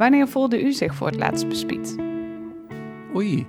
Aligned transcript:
Wanneer 0.00 0.28
voelde 0.28 0.62
u 0.62 0.72
zich 0.72 0.94
voor 0.94 1.06
het 1.06 1.16
laatst 1.16 1.48
bespied? 1.48 1.96
Oei. 3.14 3.46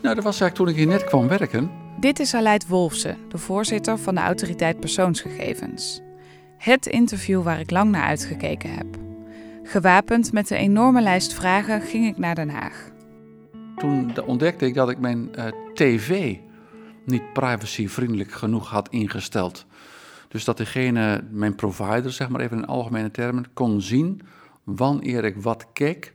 Nou, 0.00 0.14
dat 0.14 0.24
was 0.24 0.40
eigenlijk 0.40 0.54
toen 0.54 0.68
ik 0.68 0.76
hier 0.76 0.86
net 0.86 1.04
kwam 1.04 1.28
werken. 1.28 1.70
Dit 2.00 2.18
is 2.18 2.34
Aleid 2.34 2.66
Wolfsen, 2.66 3.16
de 3.28 3.38
voorzitter 3.38 3.98
van 3.98 4.14
de 4.14 4.20
Autoriteit 4.20 4.80
Persoonsgegevens. 4.80 6.00
Het 6.58 6.86
interview 6.86 7.42
waar 7.42 7.60
ik 7.60 7.70
lang 7.70 7.90
naar 7.90 8.02
uitgekeken 8.02 8.74
heb. 8.74 8.86
Gewapend 9.62 10.32
met 10.32 10.50
een 10.50 10.56
enorme 10.56 11.02
lijst 11.02 11.34
vragen 11.34 11.80
ging 11.80 12.06
ik 12.06 12.18
naar 12.18 12.34
Den 12.34 12.50
Haag. 12.50 12.90
Toen 13.76 14.24
ontdekte 14.26 14.66
ik 14.66 14.74
dat 14.74 14.90
ik 14.90 14.98
mijn 14.98 15.34
eh, 15.34 15.46
tv 15.74 16.36
niet 17.04 17.32
privacyvriendelijk 17.32 18.32
genoeg 18.32 18.68
had 18.68 18.88
ingesteld. 18.88 19.66
Dus 20.28 20.44
dat 20.44 20.56
degene, 20.56 21.24
mijn 21.30 21.54
provider, 21.54 22.12
zeg 22.12 22.28
maar 22.28 22.40
even 22.40 22.56
in 22.56 22.66
algemene 22.66 23.10
termen, 23.10 23.46
kon 23.52 23.80
zien 23.80 24.20
wanneer 24.64 25.24
ik 25.24 25.36
wat 25.36 25.66
keek. 25.72 26.14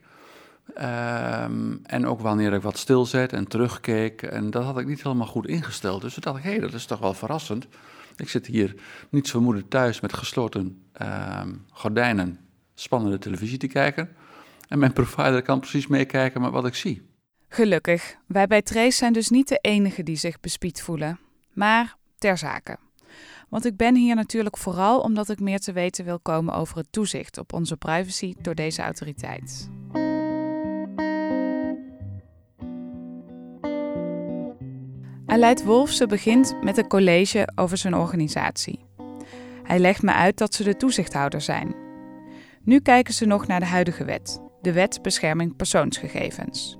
Ehm, 0.73 1.75
en 1.83 2.07
ook 2.07 2.21
wanneer 2.21 2.53
ik 2.53 2.61
wat 2.61 2.77
stilzet 2.77 3.33
en 3.33 3.47
terugkeek. 3.47 4.21
En 4.21 4.49
dat 4.49 4.63
had 4.63 4.79
ik 4.79 4.87
niet 4.87 5.03
helemaal 5.03 5.27
goed 5.27 5.47
ingesteld. 5.47 6.01
Dus 6.01 6.13
toen 6.13 6.23
dacht 6.23 6.37
ik, 6.37 6.43
hé, 6.43 6.49
hey, 6.49 6.59
dat 6.59 6.73
is 6.73 6.85
toch 6.85 6.99
wel 6.99 7.13
verrassend. 7.13 7.67
Ik 8.15 8.29
zit 8.29 8.45
hier 8.45 8.75
niets 9.09 9.31
vermoedend 9.31 9.69
thuis 9.69 9.99
met 9.99 10.13
gesloten 10.13 10.81
ehm, 10.93 11.53
gordijnen 11.71 12.39
spannende 12.73 13.17
televisie 13.17 13.57
te 13.57 13.67
kijken. 13.67 14.09
En 14.67 14.79
mijn 14.79 14.93
provider 14.93 15.41
kan 15.41 15.59
precies 15.59 15.87
meekijken 15.87 16.41
met 16.41 16.51
wat 16.51 16.65
ik 16.65 16.75
zie. 16.75 17.01
Gelukkig, 17.49 18.15
wij 18.25 18.47
bij 18.47 18.61
Trace 18.61 18.97
zijn 18.97 19.13
dus 19.13 19.29
niet 19.29 19.47
de 19.47 19.57
enigen 19.61 20.05
die 20.05 20.15
zich 20.15 20.39
bespied 20.39 20.81
voelen. 20.81 21.19
Maar 21.53 21.95
ter 22.17 22.37
zake. 22.37 22.77
Want 23.49 23.65
ik 23.65 23.77
ben 23.77 23.95
hier 23.95 24.15
natuurlijk 24.15 24.57
vooral 24.57 24.99
omdat 24.99 25.29
ik 25.29 25.39
meer 25.39 25.59
te 25.59 25.71
weten 25.71 26.05
wil 26.05 26.19
komen 26.19 26.53
over 26.53 26.77
het 26.77 26.91
toezicht 26.91 27.37
op 27.37 27.53
onze 27.53 27.77
privacy 27.77 28.33
door 28.41 28.55
deze 28.55 28.81
autoriteit. 28.81 29.69
Aleid 35.25 35.63
Wolfse 35.63 36.05
begint 36.05 36.57
met 36.61 36.77
een 36.77 36.87
college 36.87 37.49
over 37.55 37.77
zijn 37.77 37.95
organisatie. 37.95 38.85
Hij 39.63 39.79
legt 39.79 40.01
me 40.01 40.13
uit 40.13 40.37
dat 40.37 40.53
ze 40.53 40.63
de 40.63 40.77
toezichthouder 40.77 41.41
zijn. 41.41 41.75
Nu 42.63 42.79
kijken 42.79 43.13
ze 43.13 43.25
nog 43.25 43.47
naar 43.47 43.59
de 43.59 43.65
huidige 43.65 44.05
wet, 44.05 44.41
de 44.61 44.71
Wet 44.71 45.01
Bescherming 45.01 45.55
Persoonsgegevens. 45.55 46.77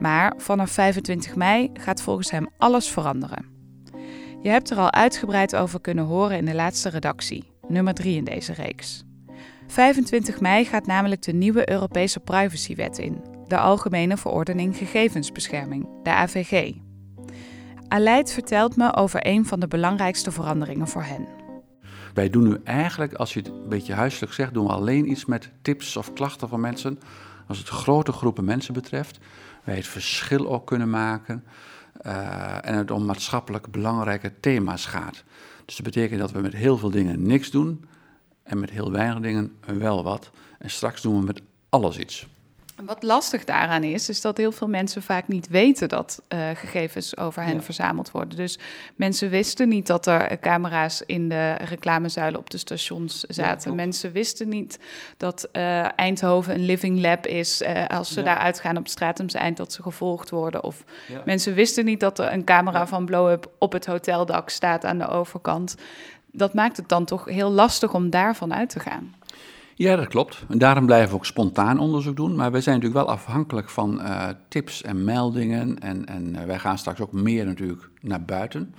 Maar 0.00 0.34
vanaf 0.36 0.70
25 0.70 1.36
mei 1.36 1.70
gaat 1.72 2.02
volgens 2.02 2.30
hem 2.30 2.48
alles 2.58 2.88
veranderen. 2.88 3.53
Je 4.44 4.50
hebt 4.50 4.70
er 4.70 4.76
al 4.76 4.92
uitgebreid 4.92 5.56
over 5.56 5.80
kunnen 5.80 6.04
horen 6.04 6.36
in 6.36 6.44
de 6.44 6.54
laatste 6.54 6.88
redactie, 6.88 7.50
nummer 7.68 7.94
3 7.94 8.16
in 8.16 8.24
deze 8.24 8.52
reeks. 8.52 9.04
25 9.66 10.40
mei 10.40 10.64
gaat 10.64 10.86
namelijk 10.86 11.22
de 11.22 11.32
nieuwe 11.32 11.70
Europese 11.70 12.20
privacywet 12.20 12.98
in, 12.98 13.24
de 13.46 13.58
Algemene 13.58 14.16
Verordening 14.16 14.76
Gegevensbescherming, 14.76 15.86
de 16.02 16.10
AVG. 16.10 16.72
Aleid 17.88 18.32
vertelt 18.32 18.76
me 18.76 18.94
over 18.94 19.26
een 19.26 19.46
van 19.46 19.60
de 19.60 19.68
belangrijkste 19.68 20.30
veranderingen 20.30 20.88
voor 20.88 21.04
hen. 21.04 21.26
Wij 22.14 22.30
doen 22.30 22.48
nu 22.48 22.60
eigenlijk, 22.64 23.14
als 23.14 23.32
je 23.32 23.38
het 23.38 23.48
een 23.48 23.68
beetje 23.68 23.94
huiselijk 23.94 24.32
zegt, 24.32 24.54
doen 24.54 24.66
we 24.66 24.72
alleen 24.72 25.10
iets 25.10 25.24
met 25.24 25.50
tips 25.62 25.96
of 25.96 26.12
klachten 26.12 26.48
van 26.48 26.60
mensen. 26.60 26.98
Als 27.48 27.58
het 27.58 27.68
grote 27.68 28.12
groepen 28.12 28.44
mensen 28.44 28.74
betreft, 28.74 29.18
wij 29.64 29.76
het 29.76 29.86
verschil 29.86 30.48
ook 30.48 30.66
kunnen 30.66 30.90
maken. 30.90 31.44
Uh, 32.06 32.66
en 32.66 32.74
het 32.74 32.90
om 32.90 33.04
maatschappelijk 33.04 33.70
belangrijke 33.70 34.32
thema's 34.40 34.86
gaat. 34.86 35.24
Dus 35.64 35.76
dat 35.76 35.84
betekent 35.84 36.20
dat 36.20 36.30
we 36.32 36.40
met 36.40 36.52
heel 36.52 36.78
veel 36.78 36.90
dingen 36.90 37.22
niks 37.22 37.50
doen 37.50 37.84
en 38.42 38.60
met 38.60 38.70
heel 38.70 38.90
weinig 38.90 39.20
dingen 39.20 39.56
wel 39.66 40.02
wat. 40.02 40.30
En 40.58 40.70
straks 40.70 41.02
doen 41.02 41.18
we 41.18 41.24
met 41.24 41.42
alles 41.68 41.98
iets. 41.98 42.26
Wat 42.82 43.02
lastig 43.02 43.44
daaraan 43.44 43.82
is, 43.82 44.08
is 44.08 44.20
dat 44.20 44.36
heel 44.36 44.52
veel 44.52 44.68
mensen 44.68 45.02
vaak 45.02 45.28
niet 45.28 45.48
weten 45.48 45.88
dat 45.88 46.22
uh, 46.28 46.38
gegevens 46.54 47.16
over 47.16 47.42
hen 47.42 47.62
verzameld 47.62 48.10
worden. 48.10 48.36
Dus 48.36 48.58
mensen 48.96 49.30
wisten 49.30 49.68
niet 49.68 49.86
dat 49.86 50.06
er 50.06 50.38
camera's 50.38 51.02
in 51.06 51.28
de 51.28 51.52
reclamezuilen 51.52 52.40
op 52.40 52.50
de 52.50 52.58
stations 52.58 53.20
zaten. 53.20 53.70
Ja, 53.70 53.76
mensen 53.76 54.12
wisten 54.12 54.48
niet 54.48 54.78
dat 55.16 55.48
uh, 55.52 55.98
Eindhoven 55.98 56.54
een 56.54 56.64
living 56.64 57.00
lab 57.00 57.26
is. 57.26 57.62
Uh, 57.62 57.86
als 57.86 58.12
ze 58.12 58.18
ja. 58.18 58.24
daar 58.24 58.38
uitgaan 58.38 58.76
op 58.76 58.88
Stratumse 58.88 59.38
Eind, 59.38 59.56
dat 59.56 59.72
ze 59.72 59.82
gevolgd 59.82 60.30
worden. 60.30 60.62
Of 60.62 60.84
mensen 61.24 61.54
wisten 61.54 61.84
niet 61.84 62.00
dat 62.00 62.18
er 62.18 62.32
een 62.32 62.44
camera 62.44 62.86
van 62.86 63.04
blow-up 63.04 63.50
op 63.58 63.72
het 63.72 63.86
hoteldak 63.86 64.50
staat 64.50 64.84
aan 64.84 64.98
de 64.98 65.08
overkant. 65.08 65.76
Dat 66.32 66.54
maakt 66.54 66.76
het 66.76 66.88
dan 66.88 67.04
toch 67.04 67.24
heel 67.24 67.50
lastig 67.50 67.94
om 67.94 68.10
daarvan 68.10 68.54
uit 68.54 68.68
te 68.68 68.80
gaan. 68.80 69.14
Ja, 69.76 69.96
dat 69.96 70.08
klopt. 70.08 70.44
En 70.48 70.58
daarom 70.58 70.86
blijven 70.86 71.08
we 71.10 71.14
ook 71.14 71.26
spontaan 71.26 71.78
onderzoek 71.78 72.16
doen. 72.16 72.34
Maar 72.34 72.50
wij 72.50 72.60
zijn 72.60 72.74
natuurlijk 72.74 73.06
wel 73.06 73.14
afhankelijk 73.14 73.70
van 73.70 74.00
uh, 74.00 74.28
tips 74.48 74.82
en 74.82 75.04
meldingen. 75.04 75.78
En, 75.78 76.06
en 76.06 76.34
uh, 76.34 76.42
wij 76.44 76.58
gaan 76.58 76.78
straks 76.78 77.00
ook 77.00 77.12
meer 77.12 77.46
natuurlijk 77.46 77.90
naar 78.00 78.22
buiten. 78.24 78.74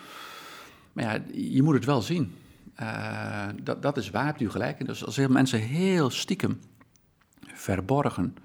Maar 0.94 1.04
ja, 1.04 1.20
je 1.34 1.64
moet 1.64 1.74
het 1.74 1.86
wel 1.86 2.02
zien. 2.02 2.36
Uh, 2.80 3.48
dat, 3.64 3.82
dat 3.82 3.98
is 3.98 4.10
waar, 4.10 4.26
hebt 4.26 4.42
u 4.42 4.50
gelijk. 4.50 4.86
Dus 4.86 5.06
als 5.06 5.18
mensen 5.28 5.60
heel 5.60 6.10
stiekem, 6.10 6.60
verborgen, 7.54 8.36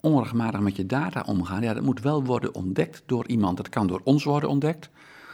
onregelmatig 0.00 0.60
met 0.60 0.76
je 0.76 0.86
data 0.86 1.22
omgaan, 1.26 1.62
ja, 1.62 1.74
dat 1.74 1.82
moet 1.82 2.00
wel 2.00 2.24
worden 2.24 2.54
ontdekt 2.54 3.02
door 3.06 3.26
iemand. 3.26 3.56
Dat 3.56 3.68
kan 3.68 3.86
door 3.86 4.00
ons 4.04 4.24
worden 4.24 4.48
ontdekt. 4.48 4.90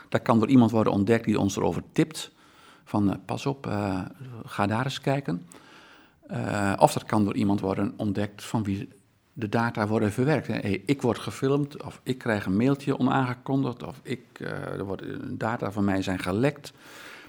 Dat 0.09 0.23
kan 0.23 0.39
door 0.39 0.49
iemand 0.49 0.71
worden 0.71 0.93
ontdekt 0.93 1.25
die 1.25 1.41
ons 1.41 1.57
erover 1.57 1.83
tipt. 1.93 2.33
Van 2.85 3.21
pas 3.25 3.47
op, 3.47 3.67
ga 4.45 4.67
daar 4.67 4.85
eens 4.85 5.01
kijken. 5.01 5.47
Uh, 6.31 6.73
of 6.77 6.93
dat 6.93 7.05
kan 7.05 7.25
door 7.25 7.35
iemand 7.35 7.61
worden 7.61 7.93
ontdekt 7.97 8.45
van 8.45 8.63
wie 8.63 8.89
de 9.33 9.49
data 9.49 9.87
worden 9.87 10.13
verwerkt. 10.13 10.65
Ik 10.89 11.03
word 11.03 11.19
gefilmd, 11.19 11.83
of 11.83 12.01
ik 12.03 12.19
krijg 12.19 12.47
een 12.47 12.57
mailtje 12.57 12.99
onaangekondigd, 12.99 13.83
of 13.83 14.01
ik, 14.03 14.21
uh, 14.39 14.51
er 14.51 14.85
wordt, 14.85 15.03
data 15.39 15.73
van 15.73 15.85
mij 15.85 16.03
zijn 16.03 16.19
gelekt. 16.19 16.73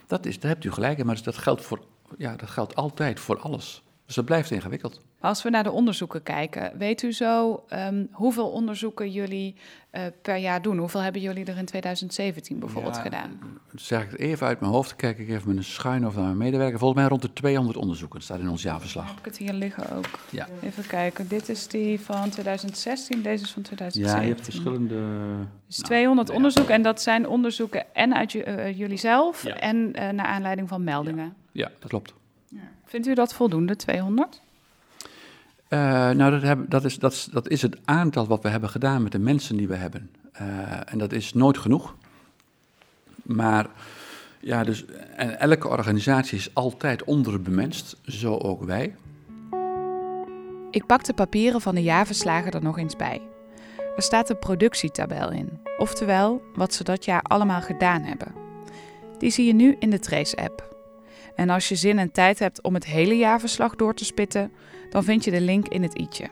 Dat 0.07 0.25
is, 0.25 0.39
daar 0.39 0.51
hebt 0.51 0.63
u 0.63 0.71
gelijk 0.71 0.97
in, 0.97 1.05
maar 1.05 1.23
dat 1.23 1.37
geldt, 1.37 1.61
voor, 1.61 1.79
ja, 2.17 2.35
dat 2.35 2.49
geldt 2.49 2.75
altijd 2.75 3.19
voor 3.19 3.39
alles. 3.39 3.83
Dus 4.05 4.15
dat 4.15 4.25
blijft 4.25 4.51
ingewikkeld. 4.51 5.01
Als 5.21 5.43
we 5.43 5.49
naar 5.49 5.63
de 5.63 5.71
onderzoeken 5.71 6.23
kijken, 6.23 6.77
weet 6.77 7.01
u 7.01 7.11
zo 7.11 7.63
um, 7.73 8.07
hoeveel 8.11 8.49
onderzoeken 8.49 9.11
jullie 9.11 9.55
uh, 9.91 10.01
per 10.21 10.35
jaar 10.35 10.61
doen? 10.61 10.77
Hoeveel 10.77 11.01
hebben 11.01 11.21
jullie 11.21 11.45
er 11.45 11.57
in 11.57 11.65
2017 11.65 12.59
bijvoorbeeld 12.59 12.95
ja, 12.95 13.01
gedaan? 13.01 13.39
Zeg 13.75 14.03
ik 14.03 14.11
het 14.11 14.19
even 14.19 14.47
uit 14.47 14.59
mijn 14.59 14.71
hoofd, 14.71 14.95
kijk 14.95 15.17
ik 15.17 15.29
even 15.29 15.47
met 15.47 15.57
een 15.57 15.63
schuin 15.63 16.05
of 16.07 16.15
naar 16.15 16.23
mijn 16.23 16.37
medewerker. 16.37 16.79
Volgens 16.79 16.99
mij 16.99 17.09
rond 17.09 17.21
de 17.21 17.33
200 17.33 17.77
onderzoeken, 17.77 18.17
dat 18.19 18.27
staat 18.27 18.39
in 18.39 18.49
ons 18.49 18.61
jaarverslag. 18.61 19.07
Heb 19.07 19.17
ik 19.17 19.25
het 19.25 19.37
hier 19.37 19.53
liggen 19.53 19.97
ook? 19.97 20.19
Ja. 20.29 20.47
Even 20.61 20.87
kijken, 20.87 21.27
dit 21.27 21.49
is 21.49 21.67
die 21.67 21.99
van 21.99 22.29
2016, 22.29 23.21
deze 23.21 23.43
is 23.43 23.51
van 23.51 23.61
2017. 23.61 24.21
Ja, 24.21 24.21
je 24.21 24.33
hebt 24.33 24.45
verschillende... 24.45 24.95
Dus 25.67 25.77
nou, 25.77 25.87
200 25.89 26.27
ja. 26.27 26.33
onderzoeken 26.33 26.73
en 26.73 26.81
dat 26.81 27.01
zijn 27.01 27.27
onderzoeken 27.27 27.93
en 27.93 28.15
uit 28.15 28.33
uh, 28.33 28.77
jullie 28.77 28.97
zelf 28.97 29.43
ja. 29.43 29.55
en 29.55 29.75
uh, 29.75 30.09
naar 30.09 30.25
aanleiding 30.25 30.67
van 30.67 30.83
meldingen. 30.83 31.33
Ja, 31.51 31.71
dat 31.79 31.89
klopt. 31.89 32.13
Vindt 32.85 33.07
u 33.07 33.13
dat 33.13 33.33
voldoende, 33.33 33.75
200? 33.75 34.41
Uh, 35.69 35.79
nou, 36.09 36.39
dat, 36.39 36.69
dat, 36.69 36.85
is, 36.85 36.97
dat, 37.31 37.49
is, 37.49 37.61
het 37.61 37.77
aantal 37.85 38.27
wat 38.27 38.43
we 38.43 38.49
hebben 38.49 38.69
gedaan 38.69 39.03
met 39.03 39.11
de 39.11 39.19
mensen 39.19 39.57
die 39.57 39.67
we 39.67 39.75
hebben. 39.75 40.09
Uh, 40.41 40.47
en 40.85 40.97
dat 40.97 41.11
is 41.11 41.33
nooit 41.33 41.57
genoeg. 41.57 41.95
Maar 43.21 43.67
ja, 44.39 44.63
dus 44.63 44.85
en 45.15 45.39
elke 45.39 45.67
organisatie 45.67 46.37
is 46.37 46.53
altijd 46.53 47.03
onderbemenst, 47.03 47.97
zo 48.05 48.37
ook 48.37 48.63
wij. 48.63 48.95
Ik 50.71 50.85
pak 50.85 51.03
de 51.03 51.13
papieren 51.13 51.61
van 51.61 51.75
de 51.75 51.83
jaarverslagen 51.83 52.51
er 52.51 52.63
nog 52.63 52.77
eens 52.77 52.95
bij. 52.95 53.21
Er 53.95 54.01
staat 54.01 54.29
een 54.29 54.39
productietabel 54.39 55.31
in, 55.31 55.49
oftewel 55.77 56.41
wat 56.53 56.73
ze 56.73 56.83
dat 56.83 57.05
jaar 57.05 57.21
allemaal 57.21 57.61
gedaan 57.61 58.01
hebben. 58.01 58.33
Die 59.17 59.29
zie 59.29 59.45
je 59.45 59.53
nu 59.53 59.75
in 59.79 59.89
de 59.89 59.99
Trace-app. 59.99 60.75
En 61.35 61.49
als 61.49 61.69
je 61.69 61.75
zin 61.75 61.99
en 61.99 62.11
tijd 62.11 62.39
hebt 62.39 62.61
om 62.61 62.73
het 62.73 62.85
hele 62.85 63.17
jaarverslag 63.17 63.75
door 63.75 63.93
te 63.93 64.05
spitten, 64.05 64.51
dan 64.89 65.03
vind 65.03 65.23
je 65.23 65.31
de 65.31 65.41
link 65.41 65.67
in 65.67 65.83
het 65.83 65.97
i'tje. 65.99 66.27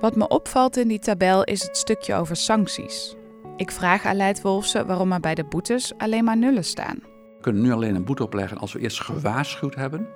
Wat 0.00 0.16
me 0.16 0.28
opvalt 0.28 0.76
in 0.76 0.88
die 0.88 0.98
tabel 0.98 1.44
is 1.44 1.62
het 1.62 1.76
stukje 1.76 2.14
over 2.14 2.36
sancties. 2.36 3.16
Ik 3.56 3.70
vraag 3.70 4.04
Aleid 4.04 4.42
Wolfse 4.42 4.84
waarom 4.86 5.12
er 5.12 5.20
bij 5.20 5.34
de 5.34 5.44
boetes 5.44 5.92
alleen 5.98 6.24
maar 6.24 6.36
nullen 6.36 6.64
staan. 6.64 6.98
We 7.36 7.40
kunnen 7.40 7.62
nu 7.62 7.72
alleen 7.72 7.94
een 7.94 8.04
boete 8.04 8.22
opleggen 8.22 8.58
als 8.58 8.72
we 8.72 8.78
eerst 8.78 9.00
gewaarschuwd 9.00 9.74
hebben. 9.74 10.08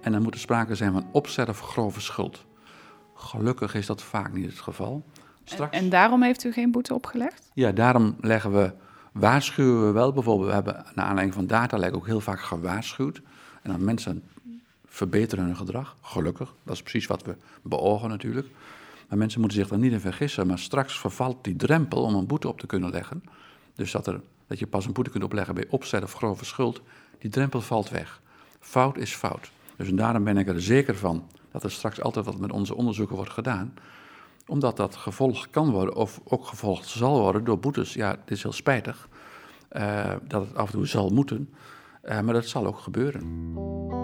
En 0.00 0.12
dan 0.12 0.22
moet 0.22 0.34
er 0.34 0.40
sprake 0.40 0.74
zijn 0.74 0.92
van 0.92 1.08
opzet 1.12 1.48
of 1.48 1.60
grove 1.60 2.00
schuld. 2.00 2.44
Gelukkig 3.14 3.74
is 3.74 3.86
dat 3.86 4.02
vaak 4.02 4.32
niet 4.32 4.46
het 4.46 4.60
geval. 4.60 5.04
Straks... 5.44 5.76
En, 5.76 5.82
en 5.82 5.88
daarom 5.88 6.22
heeft 6.22 6.44
u 6.44 6.52
geen 6.52 6.70
boete 6.70 6.94
opgelegd? 6.94 7.50
Ja, 7.54 7.72
daarom 7.72 8.16
leggen 8.20 8.52
we, 8.52 8.72
waarschuwen 9.12 9.86
we 9.86 9.92
wel. 9.92 10.12
Bijvoorbeeld, 10.12 10.48
we 10.48 10.54
hebben 10.54 10.84
naar 10.94 11.04
aanleiding 11.06 11.34
van 11.34 11.46
datalek 11.46 11.94
ook 11.94 12.06
heel 12.06 12.20
vaak 12.20 12.40
gewaarschuwd. 12.40 13.22
En 13.62 13.70
dan 13.70 13.84
mensen 13.84 14.22
verbeteren 14.96 15.44
hun 15.44 15.56
gedrag, 15.56 15.96
gelukkig. 16.00 16.54
Dat 16.62 16.74
is 16.74 16.82
precies 16.82 17.06
wat 17.06 17.22
we 17.22 17.36
beogen 17.62 18.08
natuurlijk. 18.08 18.46
Maar 19.08 19.18
mensen 19.18 19.40
moeten 19.40 19.58
zich 19.58 19.70
er 19.70 19.78
niet 19.78 19.92
in 19.92 20.00
vergissen. 20.00 20.46
Maar 20.46 20.58
straks 20.58 20.98
vervalt 20.98 21.44
die 21.44 21.56
drempel 21.56 22.02
om 22.02 22.14
een 22.14 22.26
boete 22.26 22.48
op 22.48 22.60
te 22.60 22.66
kunnen 22.66 22.90
leggen. 22.90 23.22
Dus 23.74 23.92
dat, 23.92 24.06
er, 24.06 24.20
dat 24.46 24.58
je 24.58 24.66
pas 24.66 24.86
een 24.86 24.92
boete 24.92 25.10
kunt 25.10 25.24
opleggen 25.24 25.54
bij 25.54 25.66
opzet 25.68 26.02
of 26.02 26.12
grove 26.12 26.44
schuld. 26.44 26.80
Die 27.18 27.30
drempel 27.30 27.60
valt 27.60 27.88
weg. 27.88 28.20
Fout 28.60 28.96
is 28.96 29.14
fout. 29.14 29.50
Dus 29.76 29.88
daarom 29.92 30.24
ben 30.24 30.36
ik 30.36 30.48
er 30.48 30.62
zeker 30.62 30.96
van 30.96 31.28
dat 31.50 31.62
er 31.62 31.70
straks 31.70 32.00
altijd 32.00 32.24
wat 32.24 32.38
met 32.38 32.52
onze 32.52 32.74
onderzoeken 32.74 33.16
wordt 33.16 33.30
gedaan. 33.30 33.74
Omdat 34.46 34.76
dat 34.76 34.96
gevolgd 34.96 35.50
kan 35.50 35.70
worden, 35.70 35.94
of 35.94 36.20
ook 36.24 36.46
gevolgd 36.46 36.86
zal 36.86 37.20
worden 37.20 37.44
door 37.44 37.58
boetes. 37.58 37.94
Ja, 37.94 38.10
het 38.10 38.30
is 38.30 38.42
heel 38.42 38.52
spijtig 38.52 39.08
uh, 39.72 40.12
dat 40.22 40.46
het 40.46 40.56
af 40.56 40.66
en 40.66 40.72
toe 40.72 40.86
zal 40.86 41.10
moeten, 41.10 41.54
uh, 42.04 42.20
maar 42.20 42.34
dat 42.34 42.46
zal 42.46 42.66
ook 42.66 42.78
gebeuren. 42.78 43.95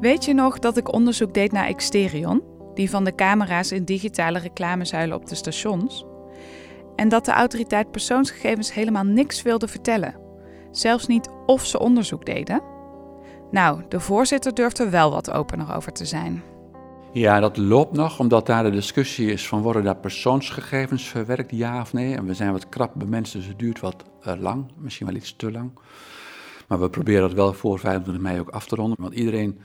Weet 0.00 0.24
je 0.24 0.34
nog 0.34 0.58
dat 0.58 0.76
ik 0.76 0.92
onderzoek 0.92 1.34
deed 1.34 1.52
naar 1.52 1.66
Exterion, 1.66 2.42
die 2.74 2.90
van 2.90 3.04
de 3.04 3.14
camera's 3.14 3.72
in 3.72 3.84
digitale 3.84 4.38
reclamezuilen 4.38 5.16
op 5.16 5.26
de 5.26 5.34
stations? 5.34 6.04
En 6.96 7.08
dat 7.08 7.24
de 7.24 7.32
autoriteit 7.32 7.90
persoonsgegevens 7.90 8.74
helemaal 8.74 9.04
niks 9.04 9.42
wilde 9.42 9.68
vertellen. 9.68 10.14
Zelfs 10.70 11.06
niet 11.06 11.30
of 11.46 11.66
ze 11.66 11.78
onderzoek 11.78 12.26
deden. 12.26 12.62
Nou, 13.50 13.82
de 13.88 14.00
voorzitter 14.00 14.54
durft 14.54 14.78
er 14.78 14.90
wel 14.90 15.10
wat 15.10 15.30
opener 15.30 15.74
over 15.74 15.92
te 15.92 16.04
zijn. 16.04 16.42
Ja, 17.12 17.40
dat 17.40 17.56
loopt 17.56 17.92
nog, 17.92 18.18
omdat 18.18 18.46
daar 18.46 18.62
de 18.62 18.70
discussie 18.70 19.32
is 19.32 19.48
van 19.48 19.62
worden 19.62 19.84
daar 19.84 19.96
persoonsgegevens 19.96 21.04
verwerkt, 21.04 21.50
ja 21.50 21.80
of 21.80 21.92
nee. 21.92 22.16
En 22.16 22.26
we 22.26 22.34
zijn 22.34 22.52
wat 22.52 22.68
krap 22.68 22.92
bij 22.94 23.06
mensen, 23.06 23.38
dus 23.38 23.48
het 23.48 23.58
duurt 23.58 23.80
wat 23.80 24.04
uh, 24.26 24.32
lang, 24.38 24.72
misschien 24.76 25.06
wel 25.06 25.16
iets 25.16 25.36
te 25.36 25.52
lang. 25.52 25.70
Maar 26.68 26.80
we 26.80 26.90
proberen 26.90 27.20
dat 27.20 27.32
wel 27.32 27.52
voor 27.52 27.78
25 27.78 28.22
mei 28.22 28.40
ook 28.40 28.50
af 28.50 28.66
te 28.66 28.74
ronden, 28.74 28.96
want 29.00 29.14
iedereen 29.14 29.60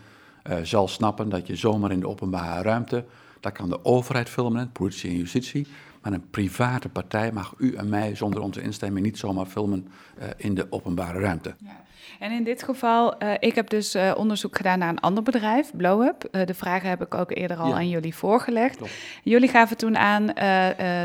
uh, 0.50 0.58
zal 0.64 0.88
snappen 0.88 1.30
dat 1.30 1.48
je 1.48 1.56
zomaar 1.56 1.92
in 1.92 2.00
de 2.00 2.08
openbare 2.08 2.62
ruimte, 2.62 3.06
daar 3.40 3.52
kan 3.52 3.70
de 3.70 3.86
overheid 3.86 4.30
filmen, 4.30 4.72
politie 4.72 5.10
en 5.10 5.18
justitie, 5.18 5.68
maar 6.02 6.14
een 6.14 6.30
private 6.30 6.90
partij 6.90 7.32
mag 7.32 7.54
u 7.58 7.74
en 7.74 7.90
mij 7.90 8.16
zonder 8.16 8.42
onze 8.42 8.62
instemming 8.62 9.06
niet 9.06 9.18
zomaar 9.18 9.46
filmen 9.46 9.88
uh, 10.20 10.26
in 10.38 10.56
de 10.56 10.68
openbare 10.70 11.20
ruimte. 11.20 11.56
Ja. 11.58 11.84
En 12.20 12.32
in 12.32 12.44
dit 12.44 12.64
geval, 12.64 13.24
uh, 13.24 13.34
ik 13.40 13.56
heb 13.56 13.70
dus 13.70 13.96
uh, 13.96 14.12
onderzoek 14.18 14.58
gedaan 14.58 14.80
naar 14.80 14.90
een 14.90 15.00
ander 15.00 15.24
bedrijf, 15.24 15.72
BlowUp. 15.76 16.28
Uh, 16.32 16.46
de 16.46 16.54
vragen 16.54 16.90
heb 16.90 17.02
ik 17.02 17.16
ook 17.16 17.32
eerder 17.32 17.58
al 17.58 17.68
ja. 17.68 17.74
aan 17.74 17.90
jullie 17.90 18.16
voorgelegd. 18.16 18.78
Klopt. 18.78 18.94
Jullie 19.24 19.50
gaven 19.50 19.78
toen 19.78 19.98
aan, 19.98 20.26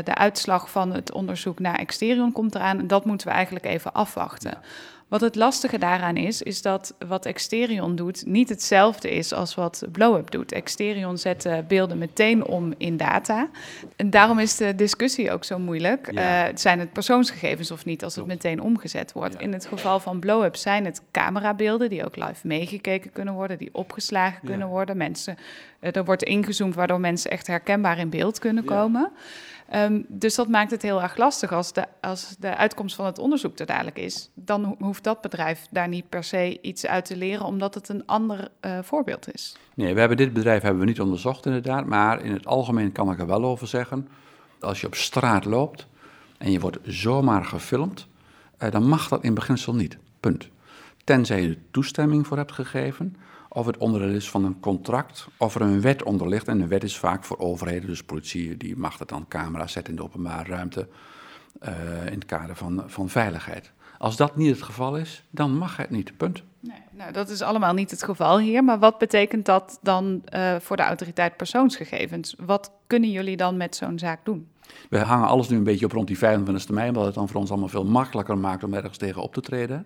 de 0.03 0.15
uitslag 0.15 0.71
van 0.71 0.93
het 0.93 1.11
onderzoek 1.11 1.59
naar 1.59 1.75
Exterion 1.75 2.31
komt 2.31 2.55
eraan. 2.55 2.79
En 2.79 2.87
dat 2.87 3.05
moeten 3.05 3.27
we 3.27 3.33
eigenlijk 3.33 3.65
even 3.65 3.93
afwachten. 3.93 4.51
Ja. 4.51 4.61
Wat 5.07 5.21
het 5.21 5.35
lastige 5.35 5.77
daaraan 5.77 6.17
is, 6.17 6.41
is 6.41 6.61
dat 6.61 6.95
wat 7.07 7.25
Exterion 7.25 7.95
doet 7.95 8.25
niet 8.25 8.49
hetzelfde 8.49 9.09
is 9.09 9.33
als 9.33 9.55
wat 9.55 9.83
Blowup 9.91 10.31
doet. 10.31 10.51
Exterion 10.51 11.17
zet 11.17 11.49
beelden 11.67 11.97
meteen 11.97 12.45
om 12.45 12.73
in 12.77 12.97
data. 12.97 13.49
En 13.95 14.09
daarom 14.09 14.39
is 14.39 14.57
de 14.57 14.75
discussie 14.75 15.31
ook 15.31 15.43
zo 15.43 15.59
moeilijk. 15.59 16.11
Ja. 16.11 16.47
Uh, 16.47 16.55
zijn 16.55 16.79
het 16.79 16.93
persoonsgegevens 16.93 17.71
of 17.71 17.85
niet 17.85 18.03
als 18.03 18.15
het 18.15 18.25
meteen 18.25 18.61
omgezet 18.61 19.13
wordt? 19.13 19.33
Ja. 19.33 19.39
In 19.39 19.53
het 19.53 19.65
geval 19.65 19.99
van 19.99 20.19
Blowup 20.19 20.55
zijn 20.55 20.85
het 20.85 21.01
camerabeelden 21.11 21.89
die 21.89 22.05
ook 22.05 22.15
live 22.15 22.47
meegekeken 22.47 23.11
kunnen 23.11 23.33
worden, 23.33 23.57
die 23.57 23.69
opgeslagen 23.71 24.39
ja. 24.41 24.49
kunnen 24.49 24.67
worden. 24.67 24.97
Mensen, 24.97 25.37
uh, 25.81 25.95
er 25.95 26.05
wordt 26.05 26.23
ingezoomd 26.23 26.75
waardoor 26.75 26.99
mensen 26.99 27.31
echt 27.31 27.47
herkenbaar 27.47 27.97
in 27.97 28.09
beeld 28.09 28.39
kunnen 28.39 28.63
komen. 28.63 29.11
Um, 29.75 30.05
dus 30.07 30.35
dat 30.35 30.47
maakt 30.47 30.71
het 30.71 30.81
heel 30.81 31.01
erg 31.01 31.17
lastig 31.17 31.51
als 31.51 31.73
de, 31.73 31.85
als 32.01 32.35
de 32.39 32.55
uitkomst 32.55 32.95
van 32.95 33.05
het 33.05 33.19
onderzoek 33.19 33.59
er 33.59 33.65
dadelijk 33.65 33.99
is. 33.99 34.29
Dan 34.33 34.75
hoeft 34.79 35.03
dat 35.03 35.21
bedrijf 35.21 35.67
daar 35.71 35.87
niet 35.87 36.09
per 36.09 36.23
se 36.23 36.61
iets 36.61 36.85
uit 36.85 37.05
te 37.05 37.17
leren, 37.17 37.45
omdat 37.45 37.73
het 37.73 37.89
een 37.89 38.05
ander 38.05 38.47
uh, 38.61 38.79
voorbeeld 38.81 39.33
is. 39.33 39.57
Nee, 39.73 39.93
we 39.93 39.99
hebben 39.99 40.17
dit 40.17 40.33
bedrijf 40.33 40.61
hebben 40.61 40.79
we 40.79 40.87
niet 40.87 41.01
onderzocht 41.01 41.45
inderdaad, 41.45 41.85
maar 41.85 42.21
in 42.21 42.31
het 42.31 42.45
algemeen 42.45 42.91
kan 42.91 43.11
ik 43.11 43.19
er 43.19 43.27
wel 43.27 43.43
over 43.43 43.67
zeggen. 43.67 44.07
Als 44.59 44.81
je 44.81 44.87
op 44.87 44.95
straat 44.95 45.45
loopt 45.45 45.87
en 46.37 46.51
je 46.51 46.59
wordt 46.59 46.77
zomaar 46.83 47.45
gefilmd, 47.45 48.07
uh, 48.59 48.71
dan 48.71 48.87
mag 48.87 49.07
dat 49.07 49.23
in 49.23 49.33
beginsel 49.33 49.75
niet. 49.75 49.97
Punt. 50.19 50.49
Tenzij 51.03 51.41
je 51.41 51.49
er 51.49 51.57
toestemming 51.71 52.27
voor 52.27 52.37
hebt 52.37 52.51
gegeven 52.51 53.15
of 53.49 53.65
het 53.65 53.77
onderdeel 53.77 54.15
is 54.15 54.29
van 54.29 54.43
een 54.43 54.59
contract, 54.59 55.27
of 55.37 55.55
er 55.55 55.61
een 55.61 55.81
wet 55.81 56.03
onder 56.03 56.29
ligt. 56.29 56.47
En 56.47 56.61
een 56.61 56.67
wet 56.67 56.83
is 56.83 56.97
vaak 56.97 57.23
voor 57.23 57.37
overheden, 57.37 57.87
dus 57.87 58.03
politie 58.03 58.57
die 58.57 58.77
mag 58.77 58.99
het 58.99 59.09
dan 59.09 59.25
camera 59.27 59.67
zetten 59.67 59.93
in 59.93 59.99
de 59.99 60.05
openbare 60.05 60.49
ruimte 60.49 60.87
uh, 61.61 62.05
in 62.05 62.13
het 62.13 62.25
kader 62.25 62.55
van, 62.55 62.83
van 62.85 63.09
veiligheid. 63.09 63.71
Als 63.97 64.15
dat 64.15 64.35
niet 64.35 64.49
het 64.49 64.61
geval 64.61 64.97
is, 64.97 65.23
dan 65.29 65.57
mag 65.57 65.77
het 65.77 65.89
niet, 65.89 66.17
punt. 66.17 66.43
Nee, 66.59 66.81
nou, 66.91 67.11
dat 67.11 67.29
is 67.29 67.41
allemaal 67.41 67.73
niet 67.73 67.91
het 67.91 68.03
geval 68.03 68.39
hier. 68.39 68.63
Maar 68.63 68.79
wat 68.79 68.97
betekent 68.97 69.45
dat 69.45 69.79
dan 69.81 70.21
uh, 70.33 70.55
voor 70.59 70.75
de 70.75 70.83
autoriteit 70.83 71.37
persoonsgegevens? 71.37 72.35
Wat 72.37 72.71
kunnen 72.87 73.11
jullie 73.11 73.37
dan 73.37 73.57
met 73.57 73.75
zo'n 73.75 73.99
zaak 73.99 74.25
doen? 74.25 74.47
We 74.89 74.99
hangen 74.99 75.27
alles 75.27 75.49
nu 75.49 75.57
een 75.57 75.63
beetje 75.63 75.85
op 75.85 75.91
rond 75.91 76.07
die 76.07 76.17
25e 76.17 76.73
mei, 76.73 76.87
omdat 76.87 77.05
het 77.05 77.13
dan 77.13 77.27
voor 77.27 77.39
ons 77.39 77.49
allemaal 77.49 77.67
veel 77.67 77.85
makkelijker 77.85 78.37
maakt 78.37 78.63
om 78.63 78.73
ergens 78.73 78.97
tegen 78.97 79.21
op 79.21 79.33
te 79.33 79.41
treden. 79.41 79.85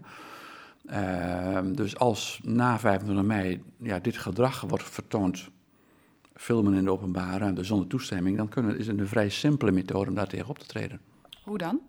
Uh, 0.85 1.59
dus 1.63 1.97
als 1.97 2.39
na 2.43 2.79
25 2.79 3.25
mei 3.25 3.63
ja, 3.77 3.99
dit 3.99 4.17
gedrag 4.17 4.61
wordt 4.61 4.83
vertoond, 4.83 5.49
filmen 6.35 6.73
in 6.73 6.83
de 6.83 6.91
openbare 6.91 7.37
ruimte 7.37 7.63
zonder 7.63 7.87
toestemming, 7.87 8.37
dan 8.37 8.49
kunnen, 8.49 8.77
is 8.77 8.87
het 8.87 8.99
een 8.99 9.07
vrij 9.07 9.29
simpele 9.29 9.71
methode 9.71 10.09
om 10.09 10.15
daar 10.15 10.27
tegen 10.27 10.49
op 10.49 10.59
te 10.59 10.65
treden. 10.65 10.99
Hoe 11.43 11.57
dan? 11.57 11.79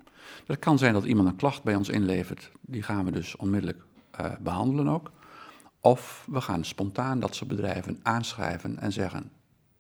Het 0.47 0.59
kan 0.59 0.79
zijn 0.79 0.93
dat 0.93 1.05
iemand 1.05 1.29
een 1.29 1.37
klacht 1.37 1.62
bij 1.62 1.75
ons 1.75 1.89
inlevert, 1.89 2.50
die 2.61 2.83
gaan 2.83 3.05
we 3.05 3.11
dus 3.11 3.37
onmiddellijk 3.37 3.83
uh, 4.21 4.27
behandelen 4.41 4.89
ook. 4.89 5.11
Of 5.81 6.27
we 6.31 6.41
gaan 6.41 6.65
spontaan 6.65 7.21
dat 7.21 7.35
soort 7.35 7.50
bedrijven 7.50 8.00
aanschrijven 8.03 8.79
en 8.79 8.93
zeggen, 8.93 9.31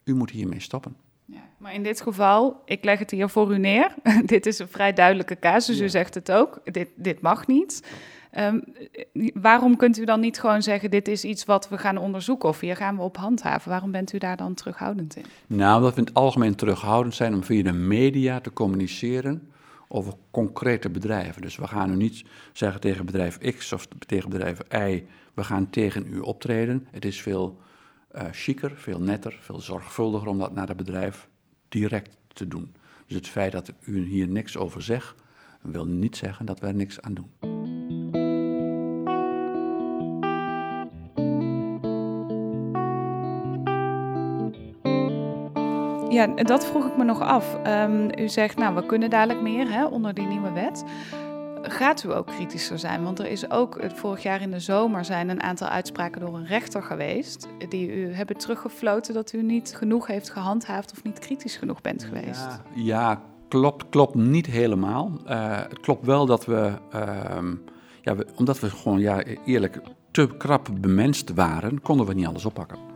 u 0.04 0.14
moet 0.14 0.30
hiermee 0.30 0.60
stoppen. 0.60 0.96
Ja, 1.24 1.42
maar 1.58 1.74
in 1.74 1.82
dit 1.82 2.00
geval, 2.00 2.62
ik 2.64 2.84
leg 2.84 2.98
het 2.98 3.10
hier 3.10 3.28
voor 3.28 3.52
u 3.52 3.58
neer. 3.58 3.94
dit 4.24 4.46
is 4.46 4.58
een 4.58 4.68
vrij 4.68 4.92
duidelijke 4.92 5.38
casus, 5.38 5.78
ja. 5.78 5.84
u 5.84 5.88
zegt 5.88 6.14
het 6.14 6.32
ook. 6.32 6.60
Dit, 6.64 6.88
dit 6.96 7.20
mag 7.20 7.46
niet. 7.46 7.82
Um, 8.38 8.64
waarom 9.34 9.76
kunt 9.76 9.98
u 9.98 10.04
dan 10.04 10.20
niet 10.20 10.40
gewoon 10.40 10.62
zeggen: 10.62 10.90
dit 10.90 11.08
is 11.08 11.24
iets 11.24 11.44
wat 11.44 11.68
we 11.68 11.78
gaan 11.78 11.96
onderzoeken 11.96 12.48
of 12.48 12.60
hier 12.60 12.76
gaan 12.76 12.96
we 12.96 13.02
op 13.02 13.16
handhaven? 13.16 13.70
Waarom 13.70 13.90
bent 13.90 14.12
u 14.12 14.18
daar 14.18 14.36
dan 14.36 14.54
terughoudend 14.54 15.16
in? 15.16 15.24
Nou, 15.46 15.76
omdat 15.76 15.94
we 15.94 16.00
in 16.00 16.06
het 16.06 16.14
algemeen 16.14 16.54
terughoudend 16.54 17.14
zijn 17.14 17.34
om 17.34 17.44
via 17.44 17.62
de 17.62 17.72
media 17.72 18.40
te 18.40 18.52
communiceren 18.52 19.50
over 19.88 20.12
concrete 20.30 20.90
bedrijven. 20.90 21.42
Dus 21.42 21.56
we 21.56 21.66
gaan 21.66 21.90
nu 21.90 21.96
niet 21.96 22.24
zeggen 22.52 22.80
tegen 22.80 23.06
bedrijf 23.06 23.38
X 23.38 23.72
of 23.72 23.86
tegen 24.06 24.30
bedrijf 24.30 24.58
Y: 24.70 25.04
we 25.34 25.44
gaan 25.44 25.70
tegen 25.70 26.06
u 26.10 26.18
optreden. 26.18 26.86
Het 26.90 27.04
is 27.04 27.22
veel 27.22 27.58
uh, 28.14 28.22
chiquer, 28.30 28.72
veel 28.76 29.00
netter, 29.00 29.38
veel 29.40 29.60
zorgvuldiger 29.60 30.28
om 30.28 30.38
dat 30.38 30.54
naar 30.54 30.68
het 30.68 30.76
bedrijf 30.76 31.28
direct 31.68 32.16
te 32.32 32.48
doen. 32.48 32.74
Dus 33.06 33.16
het 33.16 33.28
feit 33.28 33.52
dat 33.52 33.72
u 33.80 34.06
hier 34.06 34.28
niks 34.28 34.56
over 34.56 34.82
zegt, 34.82 35.14
wil 35.62 35.86
niet 35.86 36.16
zeggen 36.16 36.46
dat 36.46 36.60
wij 36.60 36.68
er 36.68 36.76
niks 36.76 37.00
aan 37.00 37.14
doen. 37.14 37.51
Ja, 46.12 46.26
dat 46.26 46.66
vroeg 46.66 46.86
ik 46.86 46.96
me 46.96 47.04
nog 47.04 47.20
af. 47.20 47.56
Um, 47.66 48.10
u 48.18 48.28
zegt, 48.28 48.56
nou, 48.56 48.74
we 48.74 48.86
kunnen 48.86 49.10
dadelijk 49.10 49.40
meer 49.40 49.72
hè, 49.72 49.86
onder 49.86 50.14
die 50.14 50.26
nieuwe 50.26 50.52
wet. 50.52 50.84
Gaat 51.62 52.04
u 52.04 52.14
ook 52.14 52.26
kritischer 52.26 52.78
zijn? 52.78 53.02
Want 53.02 53.18
er 53.18 53.26
is 53.26 53.50
ook 53.50 53.80
vorig 53.94 54.22
jaar 54.22 54.40
in 54.40 54.50
de 54.50 54.60
zomer 54.60 55.04
zijn 55.04 55.28
een 55.28 55.42
aantal 55.42 55.68
uitspraken 55.68 56.20
door 56.20 56.34
een 56.34 56.46
rechter 56.46 56.82
geweest. 56.82 57.48
die 57.68 57.92
u 57.92 58.14
hebben 58.14 58.36
teruggefloten 58.36 59.14
dat 59.14 59.32
u 59.32 59.42
niet 59.42 59.74
genoeg 59.76 60.06
heeft 60.06 60.30
gehandhaafd 60.30 60.92
of 60.92 61.02
niet 61.02 61.18
kritisch 61.18 61.56
genoeg 61.56 61.80
bent 61.80 62.04
geweest. 62.04 62.48
Ja, 62.74 63.22
klopt, 63.48 63.88
klopt 63.88 64.14
niet 64.14 64.46
helemaal. 64.46 65.12
Uh, 65.26 65.56
het 65.56 65.80
klopt 65.80 66.06
wel 66.06 66.26
dat 66.26 66.44
we, 66.44 66.72
uh, 66.94 67.52
ja, 68.00 68.14
omdat 68.36 68.60
we 68.60 68.70
gewoon 68.70 68.98
ja, 68.98 69.22
eerlijk 69.44 69.80
te 70.10 70.28
krap 70.38 70.68
bemenst 70.80 71.34
waren, 71.34 71.80
konden 71.80 72.06
we 72.06 72.14
niet 72.14 72.26
alles 72.26 72.44
oppakken. 72.44 72.91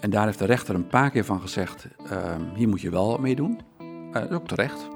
En 0.00 0.10
daar 0.10 0.26
heeft 0.26 0.38
de 0.38 0.44
rechter 0.44 0.74
een 0.74 0.86
paar 0.86 1.10
keer 1.10 1.24
van 1.24 1.40
gezegd: 1.40 1.86
uh, 2.12 2.34
hier 2.54 2.68
moet 2.68 2.80
je 2.80 2.90
wel 2.90 3.18
mee 3.18 3.34
doen. 3.34 3.60
Uh, 4.12 4.32
ook 4.32 4.48
terecht. 4.48 4.88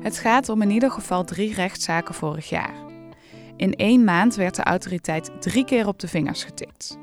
Het 0.00 0.18
gaat 0.18 0.48
om 0.48 0.62
in 0.62 0.70
ieder 0.70 0.90
geval 0.90 1.24
drie 1.24 1.54
rechtszaken 1.54 2.14
vorig 2.14 2.48
jaar. 2.48 2.74
In 3.56 3.74
één 3.74 4.04
maand 4.04 4.34
werd 4.34 4.54
de 4.54 4.62
autoriteit 4.62 5.30
drie 5.40 5.64
keer 5.64 5.86
op 5.86 5.98
de 5.98 6.08
vingers 6.08 6.44
getikt. 6.44 6.98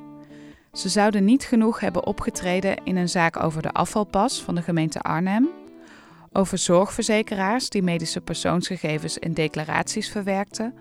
Ze 0.74 0.90
zouden 0.90 1.26
niet 1.26 1.44
genoeg 1.44 1.80
hebben 1.80 2.06
opgetreden 2.06 2.84
in 2.84 2.96
een 2.96 3.10
zaak 3.10 3.44
over 3.44 3.62
de 3.62 3.72
afvalpas 3.72 4.42
van 4.42 4.56
de 4.56 4.62
gemeente 4.62 5.02
Arnhem, 5.02 5.50
over 6.32 6.58
zorgverzekeraars 6.58 7.70
die 7.70 7.84
medische 7.84 8.22
persoonsgegevens 8.22 9.20
en 9.20 9.34
declaraties 9.34 10.10
verwerkten 10.10 10.74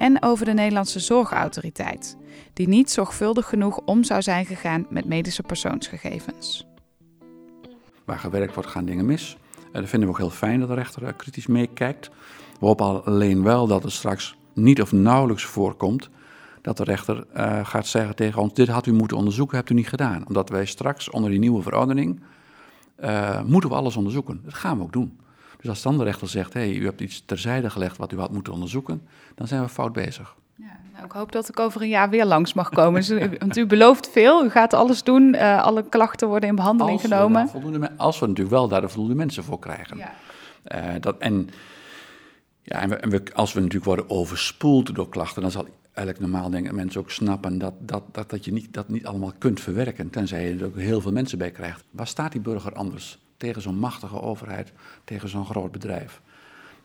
en 0.00 0.22
over 0.22 0.44
de 0.44 0.52
Nederlandse 0.52 1.00
Zorgautoriteit, 1.00 2.16
die 2.52 2.68
niet 2.68 2.90
zorgvuldig 2.90 3.48
genoeg 3.48 3.80
om 3.84 4.04
zou 4.04 4.22
zijn 4.22 4.46
gegaan 4.46 4.86
met 4.88 5.04
medische 5.04 5.42
persoonsgegevens. 5.42 6.66
Waar 8.04 8.18
gewerkt 8.18 8.54
wordt, 8.54 8.70
gaan 8.70 8.84
dingen 8.84 9.06
mis. 9.06 9.36
En 9.72 9.80
dat 9.80 9.90
vinden 9.90 10.08
we 10.08 10.14
ook 10.14 10.20
heel 10.20 10.30
fijn 10.30 10.60
dat 10.60 10.68
de 10.68 10.74
rechter 10.74 11.04
er 11.04 11.12
kritisch 11.14 11.46
meekijkt. 11.46 12.10
We 12.60 12.66
hopen 12.66 13.04
alleen 13.04 13.42
wel 13.42 13.66
dat 13.66 13.82
het 13.82 13.92
straks 13.92 14.36
niet 14.54 14.82
of 14.82 14.92
nauwelijks 14.92 15.44
voorkomt 15.44 16.10
dat 16.62 16.76
de 16.76 16.84
rechter 16.84 17.26
uh, 17.36 17.66
gaat 17.66 17.86
zeggen 17.86 18.16
tegen 18.16 18.42
ons: 18.42 18.54
Dit 18.54 18.68
had 18.68 18.86
u 18.86 18.92
moeten 18.92 19.16
onderzoeken, 19.16 19.56
hebt 19.56 19.70
u 19.70 19.74
niet 19.74 19.88
gedaan. 19.88 20.26
Omdat 20.26 20.48
wij 20.48 20.64
straks 20.66 21.10
onder 21.10 21.30
die 21.30 21.38
nieuwe 21.38 21.62
verordening 21.62 22.20
uh, 23.00 23.42
moeten 23.42 23.70
we 23.70 23.76
alles 23.76 23.96
onderzoeken. 23.96 24.40
Dat 24.44 24.54
gaan 24.54 24.76
we 24.76 24.82
ook 24.82 24.92
doen. 24.92 25.18
Dus 25.60 25.68
als 25.68 25.82
dan 25.82 25.98
de 25.98 26.04
rechter 26.04 26.28
zegt: 26.28 26.52
Hé, 26.52 26.60
hey, 26.60 26.74
u 26.74 26.84
hebt 26.84 27.00
iets 27.00 27.22
terzijde 27.26 27.70
gelegd 27.70 27.96
wat 27.96 28.12
u 28.12 28.18
had 28.18 28.32
moeten 28.32 28.52
onderzoeken, 28.52 29.02
dan 29.34 29.46
zijn 29.46 29.62
we 29.62 29.68
fout 29.68 29.92
bezig. 29.92 30.36
Ja, 30.54 30.80
nou, 30.92 31.04
ik 31.04 31.12
hoop 31.12 31.32
dat 31.32 31.48
ik 31.48 31.60
over 31.60 31.82
een 31.82 31.88
jaar 31.88 32.10
weer 32.10 32.24
langs 32.24 32.52
mag 32.52 32.68
komen. 32.68 33.04
Want 33.38 33.56
u 33.56 33.66
belooft 33.66 34.10
veel, 34.10 34.44
u 34.44 34.50
gaat 34.50 34.74
alles 34.74 35.02
doen, 35.02 35.34
uh, 35.34 35.62
alle 35.62 35.84
klachten 35.88 36.28
worden 36.28 36.48
in 36.48 36.54
behandeling 36.54 37.02
als 37.02 37.12
genomen. 37.12 37.50
We 37.80 37.96
als 37.96 38.18
we 38.18 38.26
natuurlijk 38.26 38.56
wel 38.56 38.68
daar 38.68 38.80
de 38.80 38.88
voldoende 38.88 39.14
mensen 39.16 39.44
voor 39.44 39.58
krijgen. 39.58 39.96
Ja. 39.96 40.12
Uh, 40.64 41.00
dat, 41.00 41.18
en 41.18 41.50
ja, 42.62 42.80
en, 42.80 43.10
we, 43.10 43.22
als 43.34 43.52
we 43.52 43.58
natuurlijk 43.60 43.86
worden 43.86 44.10
overspoeld 44.10 44.94
door 44.94 45.08
klachten, 45.08 45.42
dan 45.42 45.50
zal 45.50 45.66
eigenlijk 45.92 46.20
normaal 46.20 46.50
denken 46.50 46.74
mensen 46.74 47.00
ook 47.00 47.10
snappen 47.10 47.58
dat, 47.58 47.74
dat, 47.78 48.02
dat, 48.12 48.30
dat 48.30 48.44
je 48.44 48.52
niet, 48.52 48.74
dat 48.74 48.88
niet 48.88 49.06
allemaal 49.06 49.32
kunt 49.38 49.60
verwerken, 49.60 50.10
tenzij 50.10 50.48
je 50.48 50.58
er 50.58 50.66
ook 50.66 50.76
heel 50.76 51.00
veel 51.00 51.12
mensen 51.12 51.38
bij 51.38 51.50
krijgt. 51.50 51.84
Waar 51.90 52.06
staat 52.06 52.32
die 52.32 52.40
burger 52.40 52.74
anders 52.74 53.18
tegen 53.40 53.62
zo'n 53.62 53.78
machtige 53.78 54.20
overheid, 54.20 54.72
tegen 55.04 55.28
zo'n 55.28 55.46
groot 55.46 55.72
bedrijf? 55.72 56.20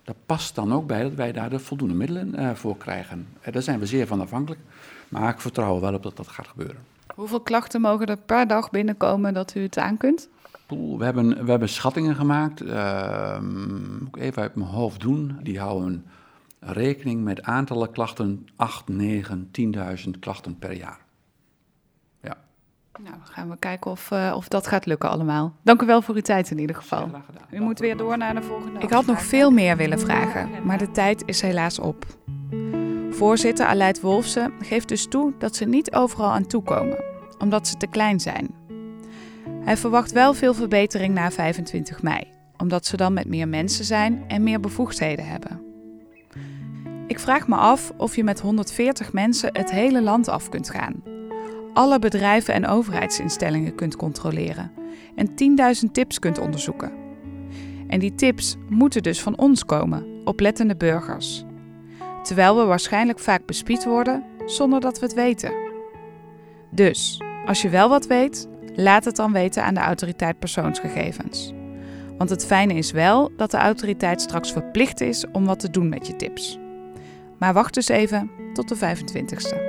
Dat 0.03 0.15
past 0.25 0.55
dan 0.55 0.73
ook 0.73 0.87
bij 0.87 1.01
dat 1.01 1.13
wij 1.13 1.31
daar 1.31 1.49
de 1.49 1.59
voldoende 1.59 1.93
middelen 1.93 2.39
uh, 2.39 2.51
voor 2.51 2.77
krijgen. 2.77 3.27
Uh, 3.45 3.53
daar 3.53 3.61
zijn 3.61 3.79
we 3.79 3.85
zeer 3.85 4.07
van 4.07 4.21
afhankelijk, 4.21 4.61
maar 5.09 5.29
ik 5.29 5.41
vertrouw 5.41 5.79
wel 5.79 5.93
op 5.93 6.03
dat 6.03 6.17
dat 6.17 6.27
gaat 6.27 6.47
gebeuren. 6.47 6.77
Hoeveel 7.15 7.41
klachten 7.41 7.81
mogen 7.81 8.05
er 8.05 8.17
per 8.17 8.47
dag 8.47 8.69
binnenkomen 8.69 9.33
dat 9.33 9.55
u 9.55 9.61
het 9.61 9.77
aan 9.77 9.97
kunt? 9.97 10.29
We 10.67 11.03
hebben, 11.03 11.45
we 11.45 11.49
hebben 11.49 11.69
schattingen 11.69 12.15
gemaakt, 12.15 12.61
uh, 12.61 13.39
even 14.13 14.41
uit 14.41 14.55
mijn 14.55 14.69
hoofd 14.69 15.01
doen. 15.01 15.39
Die 15.43 15.59
houden 15.59 16.05
rekening 16.59 17.23
met 17.23 17.43
aantallen 17.43 17.91
klachten, 17.91 18.47
8, 18.55 18.87
9, 18.87 19.49
10.000 20.05 20.19
klachten 20.19 20.59
per 20.59 20.71
jaar. 20.71 21.04
Nou, 23.03 23.15
dan 23.15 23.25
gaan 23.25 23.49
we 23.49 23.57
kijken 23.57 23.91
of, 23.91 24.11
uh, 24.11 24.33
of 24.35 24.47
dat 24.47 24.67
gaat 24.67 24.85
lukken 24.85 25.09
allemaal. 25.09 25.53
Dank 25.63 25.81
u 25.81 25.85
wel 25.85 26.01
voor 26.01 26.15
uw 26.15 26.21
tijd 26.21 26.51
in 26.51 26.59
ieder 26.59 26.75
geval. 26.75 27.09
U 27.51 27.59
moet 27.59 27.79
weer 27.79 27.97
door 27.97 28.17
naar 28.17 28.35
de 28.35 28.41
volgende. 28.41 28.79
Ik 28.79 28.89
had 28.89 29.05
nog 29.05 29.21
veel 29.21 29.51
meer 29.51 29.77
willen 29.77 29.99
vragen, 29.99 30.49
maar 30.63 30.77
de 30.77 30.91
tijd 30.91 31.23
is 31.25 31.41
helaas 31.41 31.79
op. 31.79 32.05
Voorzitter 33.09 33.65
Aleid 33.65 34.01
Wolfsen 34.01 34.53
geeft 34.59 34.87
dus 34.87 35.07
toe 35.07 35.33
dat 35.37 35.55
ze 35.55 35.65
niet 35.65 35.93
overal 35.93 36.31
aan 36.31 36.47
toekomen, 36.47 37.03
omdat 37.37 37.67
ze 37.67 37.77
te 37.77 37.87
klein 37.87 38.19
zijn. 38.19 38.49
Hij 39.63 39.77
verwacht 39.77 40.11
wel 40.11 40.33
veel 40.33 40.53
verbetering 40.53 41.13
na 41.13 41.31
25 41.31 42.01
mei, 42.01 42.23
omdat 42.57 42.85
ze 42.85 42.97
dan 42.97 43.13
met 43.13 43.27
meer 43.27 43.47
mensen 43.47 43.85
zijn 43.85 44.23
en 44.27 44.43
meer 44.43 44.59
bevoegdheden 44.59 45.27
hebben. 45.27 45.61
Ik 47.07 47.19
vraag 47.19 47.47
me 47.47 47.55
af 47.55 47.91
of 47.97 48.15
je 48.15 48.23
met 48.23 48.39
140 48.39 49.13
mensen 49.13 49.49
het 49.53 49.71
hele 49.71 50.01
land 50.01 50.27
af 50.27 50.49
kunt 50.49 50.69
gaan. 50.69 51.14
Alle 51.75 51.99
bedrijven 51.99 52.53
en 52.53 52.67
overheidsinstellingen 52.67 53.75
kunt 53.75 53.95
controleren 53.95 54.71
en 55.15 55.27
10.000 55.85 55.91
tips 55.91 56.19
kunt 56.19 56.39
onderzoeken. 56.39 56.91
En 57.87 57.99
die 57.99 58.15
tips 58.15 58.55
moeten 58.69 59.03
dus 59.03 59.21
van 59.21 59.37
ons 59.37 59.65
komen, 59.65 60.05
oplettende 60.23 60.75
burgers. 60.75 61.43
Terwijl 62.23 62.57
we 62.57 62.63
waarschijnlijk 62.63 63.19
vaak 63.19 63.45
bespied 63.45 63.85
worden 63.85 64.23
zonder 64.45 64.79
dat 64.79 64.99
we 64.99 65.05
het 65.05 65.15
weten. 65.15 65.53
Dus, 66.71 67.21
als 67.45 67.61
je 67.61 67.69
wel 67.69 67.89
wat 67.89 68.07
weet, 68.07 68.47
laat 68.75 69.05
het 69.05 69.15
dan 69.15 69.31
weten 69.31 69.63
aan 69.63 69.73
de 69.73 69.79
autoriteit 69.79 70.39
persoonsgegevens. 70.39 71.53
Want 72.17 72.29
het 72.29 72.45
fijne 72.45 72.73
is 72.73 72.91
wel 72.91 73.31
dat 73.37 73.51
de 73.51 73.57
autoriteit 73.57 74.21
straks 74.21 74.51
verplicht 74.51 75.01
is 75.01 75.25
om 75.31 75.45
wat 75.45 75.59
te 75.59 75.69
doen 75.69 75.89
met 75.89 76.07
je 76.07 76.15
tips. 76.15 76.59
Maar 77.37 77.53
wacht 77.53 77.73
dus 77.73 77.87
even 77.87 78.31
tot 78.53 78.69
de 78.69 78.75
25ste. 78.75 79.64